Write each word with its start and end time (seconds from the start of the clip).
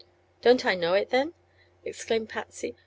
"Don't 0.41 0.65
I 0.65 0.73
know 0.73 0.95
it, 0.95 1.11
then?" 1.11 1.35
exclaimed 1.85 2.27
Patsy. 2.29 2.75